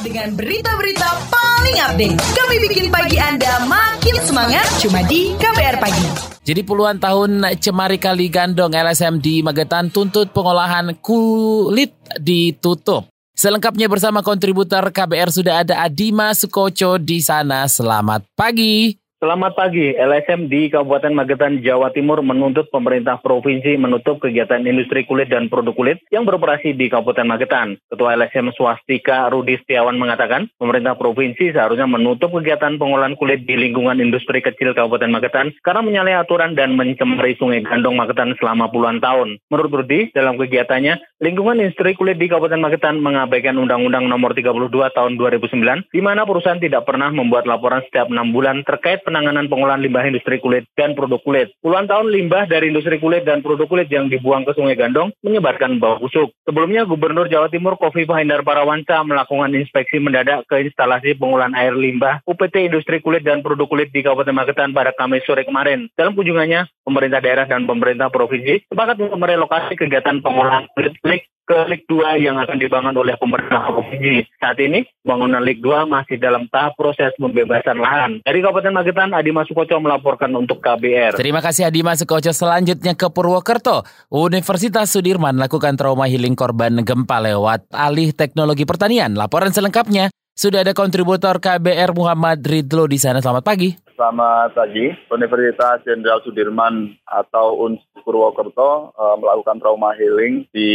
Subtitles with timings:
[0.00, 6.06] Dengan berita-berita paling update, kami bikin pagi Anda makin semangat cuma di KBR Pagi.
[6.40, 13.12] Jadi puluhan tahun cemari kali gandong LSM di Magetan tuntut pengolahan kulit ditutup.
[13.40, 17.64] Selengkapnya bersama kontributor KBR sudah ada Adima Sukoco di sana.
[17.64, 18.99] Selamat pagi.
[19.20, 19.92] Selamat pagi.
[19.92, 25.76] LSM di Kabupaten Magetan, Jawa Timur menuntut pemerintah provinsi menutup kegiatan industri kulit dan produk
[25.76, 27.76] kulit yang beroperasi di Kabupaten Magetan.
[27.92, 34.00] Ketua LSM Swastika Rudi Setiawan mengatakan, pemerintah provinsi seharusnya menutup kegiatan pengolahan kulit di lingkungan
[34.00, 39.36] industri kecil Kabupaten Magetan karena menyalahi aturan dan mencemari Sungai Gandong Magetan selama puluhan tahun.
[39.52, 45.12] Menurut Rudi, dalam kegiatannya, lingkungan industri kulit di Kabupaten Magetan mengabaikan Undang-Undang Nomor 32 Tahun
[45.20, 50.06] 2009, di mana perusahaan tidak pernah membuat laporan setiap enam bulan terkait penanganan pengolahan limbah
[50.06, 51.50] industri kulit dan produk kulit.
[51.58, 55.82] Puluhan tahun limbah dari industri kulit dan produk kulit yang dibuang ke Sungai Gandong menyebarkan
[55.82, 56.30] bau busuk.
[56.46, 62.22] Sebelumnya, Gubernur Jawa Timur Kofifa Indar Parawansa melakukan inspeksi mendadak ke instalasi pengolahan air limbah
[62.22, 65.90] UPT Industri Kulit dan Produk Kulit di Kabupaten Magetan pada Kamis sore kemarin.
[65.98, 71.66] Dalam kunjungannya, pemerintah daerah dan pemerintah provinsi sepakat untuk merelokasi kegiatan pengolahan kulit kulit ke
[71.66, 74.22] Lig 2 yang akan dibangun oleh pemerintah provinsi.
[74.38, 78.22] Saat ini, bangunan Lig 2 masih dalam tahap proses pembebasan lahan.
[78.22, 81.18] Dari Kabupaten Magetan, Adima Sukoco melaporkan untuk KBR.
[81.18, 82.30] Terima kasih Adima Sukoco.
[82.30, 83.82] Selanjutnya ke Purwokerto.
[84.14, 89.18] Universitas Sudirman lakukan trauma healing korban gempa lewat alih teknologi pertanian.
[89.18, 93.18] Laporan selengkapnya sudah ada kontributor KBR Muhammad Ridlo di sana.
[93.18, 93.74] Selamat pagi.
[93.98, 94.88] Selamat pagi.
[95.12, 100.70] Universitas Jenderal Sudirman atau UNS Purwokerto uh, melakukan trauma healing di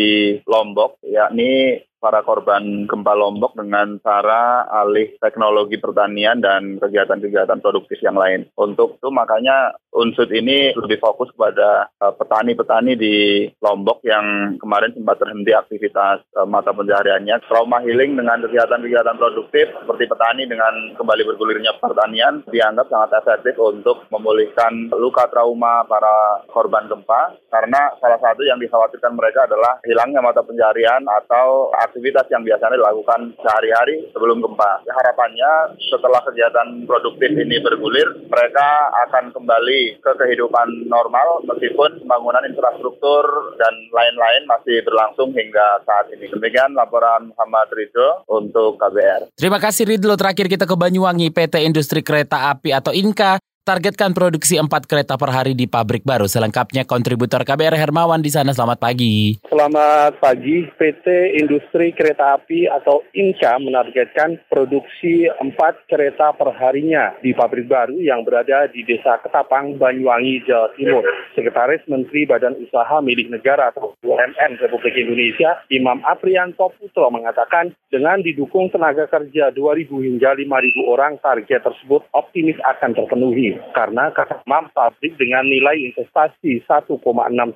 [0.45, 8.13] Lombok, yakni para korban gempa Lombok dengan cara alih teknologi pertanian dan kegiatan-kegiatan produktif yang
[8.13, 8.45] lain.
[8.53, 13.15] Untuk itu makanya unsur ini lebih fokus kepada petani-petani uh, di
[13.63, 17.47] Lombok yang kemarin sempat terhenti aktivitas uh, mata pencahariannya.
[17.47, 24.03] Trauma healing dengan kegiatan-kegiatan produktif seperti petani dengan kembali bergulirnya pertanian dianggap sangat efektif untuk
[24.11, 30.43] memulihkan luka trauma para korban gempa karena salah satu yang dikhawatirkan mereka adalah hilangnya mata
[30.43, 34.83] pencaharian atau aktivitas yang biasanya dilakukan sehari-hari sebelum gempa.
[34.83, 42.43] Ya, harapannya setelah kegiatan produktif ini bergulir, mereka akan kembali ke kehidupan normal meskipun pembangunan
[42.49, 46.29] infrastruktur dan lain-lain masih berlangsung hingga saat ini.
[46.31, 49.37] Demikian laporan Muhammad Ridho untuk KBR.
[49.37, 50.17] Terima kasih Ridho.
[50.17, 55.33] Terakhir kita ke Banyuwangi, PT Industri Kereta Api atau INKA targetkan produksi 4 kereta per
[55.33, 56.29] hari di pabrik baru.
[56.29, 58.53] Selengkapnya kontributor KBR Hermawan di sana.
[58.53, 59.41] Selamat pagi.
[59.49, 60.69] Selamat pagi.
[60.77, 67.97] PT Industri Kereta Api atau INCA menargetkan produksi 4 kereta per harinya di pabrik baru
[67.97, 71.01] yang berada di Desa Ketapang, Banyuwangi, Jawa Timur.
[71.33, 78.21] Sekretaris Menteri Badan Usaha Milik Negara atau BUMN Republik Indonesia, Imam Aprianto Putro mengatakan dengan
[78.21, 84.69] didukung tenaga kerja 2.000 hingga 5.000 orang, target tersebut optimis akan terpenuhi karena kata Mam
[84.71, 87.01] pabrik dengan nilai investasi 1,6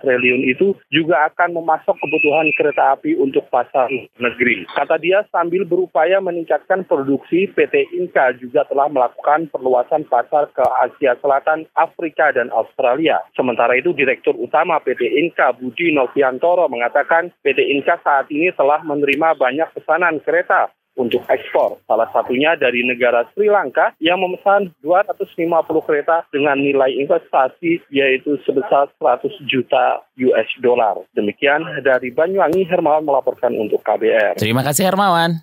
[0.01, 4.65] triliun itu juga akan memasok kebutuhan kereta api untuk pasar negeri.
[4.73, 11.15] Kata dia sambil berupaya meningkatkan produksi PT Inka juga telah melakukan perluasan pasar ke Asia
[11.19, 13.21] Selatan, Afrika dan Australia.
[13.35, 19.35] Sementara itu Direktur Utama PT Inka Budi Noviantoro mengatakan PT Inka saat ini telah menerima
[19.37, 21.79] banyak pesanan kereta untuk ekspor.
[21.87, 28.91] Salah satunya dari negara Sri Lanka yang memesan 250 kereta dengan nilai investasi yaitu sebesar
[28.99, 30.99] 100 juta US dollar.
[31.15, 34.35] Demikian dari Banyuwangi, Hermawan melaporkan untuk KBR.
[34.35, 35.39] Terima kasih Hermawan.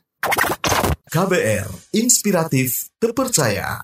[1.07, 3.81] KBR, inspiratif, terpercaya.